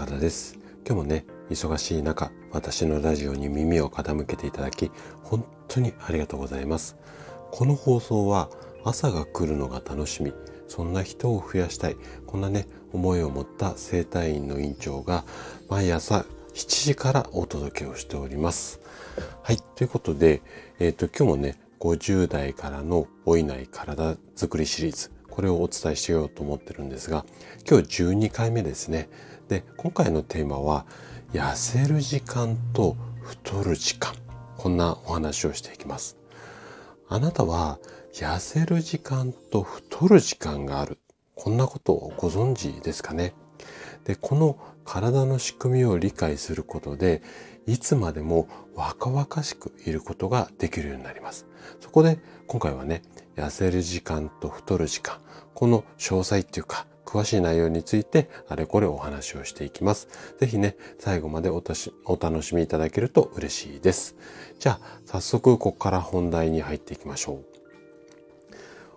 [0.00, 0.58] 高田です。
[0.86, 4.90] 今日もね忙しい中私のラジオに耳を傾けていただき
[5.22, 6.96] 本当にありがとうございます。
[7.50, 8.48] この放送は
[8.82, 10.32] 朝が来るのが楽しみ
[10.68, 15.24] そんな人を増やしたいこんなね思いを持った生体院の院長が
[15.68, 18.80] 毎朝7時からお届けをしております。
[19.42, 20.40] はいということで、
[20.78, 27.24] えっ、ー、と今日もね50代からの老いない体づくりシリーズこれをお伝えしようと思ってるんですが
[27.68, 29.08] 今日12回目ですね。
[29.48, 30.86] で今回のテーマは
[31.32, 34.14] 痩せる時間と太る時間。
[34.56, 36.18] こんなお話をしていきます。
[37.08, 37.78] あなたは
[38.12, 40.98] 痩せる時間と太る時間がある。
[41.34, 43.32] こんなことをご存知ですかね？
[44.04, 47.22] でこの体の仕組みを理解することで
[47.66, 51.46] いつまでも若々しくいることができるようになります。
[51.80, 53.02] そこで今回はね
[53.36, 55.20] 痩せる時間と太る時間
[55.54, 60.06] この詳細っていうか詳しい内容についてあれこれお話をしていきます。
[60.38, 64.14] ぜひね、最後までお楽しみいただけると嬉しいです。
[64.60, 67.42] じゃあ、早速ここから本題に入っていきましょ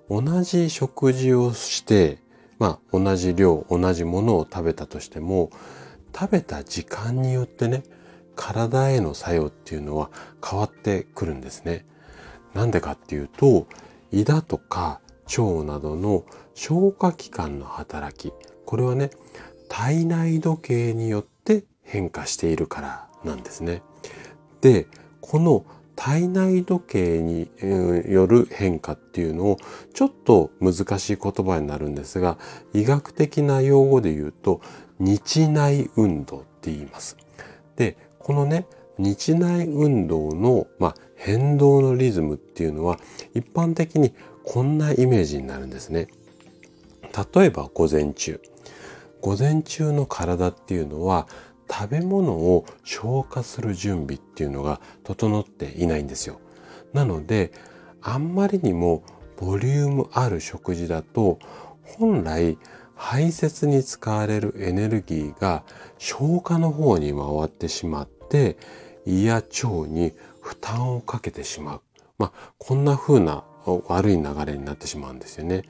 [0.10, 0.22] う。
[0.22, 2.20] 同じ食事をして、
[2.60, 5.50] まあ同じ量、同じものを食べたとしても、
[6.16, 7.82] 食べた時間によってね、
[8.36, 10.12] 体への作用っていうのは
[10.48, 11.84] 変わってくるんですね。
[12.54, 13.66] なんでかっていうと、
[14.14, 18.32] 胃だとか腸などの消化器官の働き
[18.66, 19.10] これはね
[19.68, 23.82] 体内時計によって変化しているからなんですね。
[24.62, 24.88] で
[25.20, 27.50] この体内時計に
[28.12, 29.58] よる変化っていうのを
[29.94, 32.38] ちょっと難しい言葉になるんですが
[32.74, 34.62] 医学的な用語で言うと
[35.00, 37.18] 日内運動って言います。
[37.76, 38.68] でこのね
[38.98, 43.00] 日内運動の、まあ、変動のリズムっていうのは
[43.34, 46.10] 一般的にこんなイメージになるんですね。
[47.34, 48.42] 例えば午前中。
[49.22, 51.28] 午前中の体っていうのは
[51.72, 56.42] 食べ物を消化する準備っていうのが整っていないんですよ。
[56.92, 57.54] なので
[58.02, 59.04] あんまりにも
[59.38, 61.40] ボリュームある食事だと
[61.84, 62.58] 本来
[62.96, 65.64] 排泄に使われるエネルギーが
[65.98, 68.58] 消化の方に回ってしまって
[69.06, 71.82] 胃や腸に負担をかけてしまう。
[72.20, 73.44] まあ、こんな風な
[73.88, 75.64] 悪い流れになってしまうんですよね。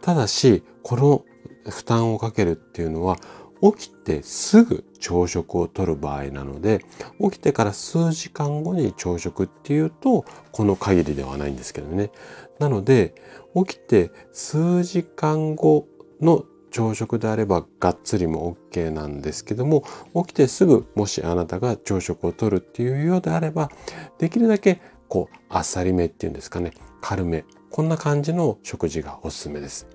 [0.00, 1.24] ただし、この
[1.70, 3.18] 負担をかけるっていうのは、
[3.60, 6.84] 起きてすぐ朝食をとる場合なので、
[7.20, 12.10] 起きてから数時間後に朝食っていうと、この限りではないんですけどね。
[12.58, 13.14] なので、
[13.54, 15.86] 起きて数時間後
[16.20, 19.84] の朝食であればがっつりも OK なんですけども
[20.14, 23.70] 起きてすぐもしあなたが朝食をとるっていうようであれば
[24.18, 29.86] できるだけこうあっさりめっていうんですかね軽めこんな感じの食事がおすすめです。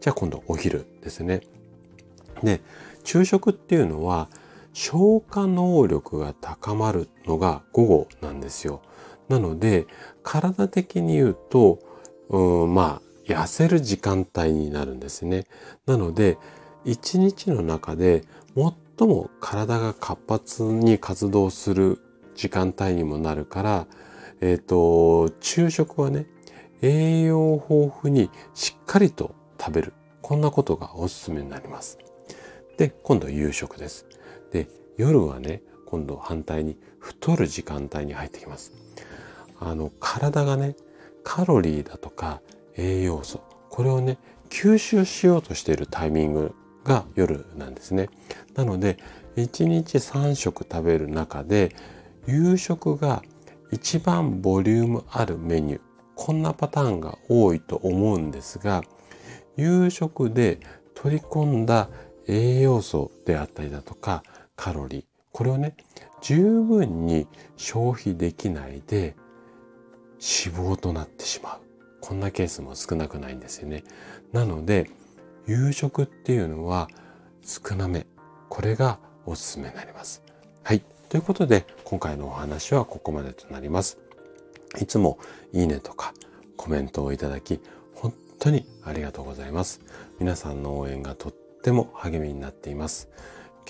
[0.00, 1.40] じゃあ今度お昼ですね。
[2.42, 2.60] で
[3.04, 4.28] 昼食っていうのは
[4.72, 8.82] 消化能力が高まるのが午後なんですよ。
[9.28, 9.86] なので
[10.22, 11.78] 体的に言うと
[12.28, 15.46] うんまあ痩せる時間帯になるんですね。
[15.86, 16.38] なので
[16.84, 22.00] 一日の中で最も体が活発に活動する
[22.34, 23.86] 時間帯にもなるから
[24.40, 26.26] えっ、ー、と昼食はね
[26.82, 29.92] 栄養豊富にしっかりと食べる。
[30.22, 31.98] こんなことがおすすめになります。
[32.76, 34.06] で、今度夕食です。
[34.52, 38.72] で、夜はね、今度反対に太る時間帯に入ってきます。
[39.60, 40.76] あの、体がね、
[41.22, 42.42] カロリーだとか
[42.76, 46.54] 栄養素、これをね、吸収しようとしているタイミング
[46.84, 48.08] が夜なんですね。
[48.54, 48.98] なので、
[49.36, 51.74] 1日3食食べる中で、
[52.26, 53.22] 夕食が
[53.70, 55.80] 一番ボリュームあるメニュー、
[56.14, 58.82] こんなパターンが多いと思うんですが
[59.56, 60.60] 夕食で
[60.94, 61.90] 取り込んだ
[62.26, 64.22] 栄養素であったりだとか
[64.56, 65.04] カロリー。
[65.30, 65.76] これをね
[66.22, 69.14] 十分に消費できないで
[70.14, 71.65] 脂肪となってしまう。
[72.06, 73.84] こんなケースも少なくないんですよね
[74.32, 74.90] なので
[75.46, 76.88] 夕食っていうのは
[77.42, 78.06] 少なめ
[78.48, 80.22] これがおすすめになります
[80.62, 83.98] はいということで今回のお話はここまでとなります
[84.80, 85.18] いつも
[85.52, 86.12] いいねとか
[86.56, 87.60] コメントをいただき、
[87.94, 89.80] 本当にありがとうございます。
[90.18, 93.08] 皆さんの応援がとっても励みになっています。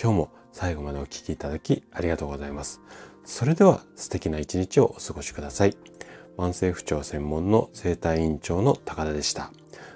[0.01, 2.81] 今日も最後までお聴きいただきありがとうございます。
[3.23, 5.77] それでは素敵な一日をお過ごしください。
[6.37, 9.51] 慢性不調専門の生体院長の高田でした。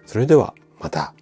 [0.06, 1.14] それではまた。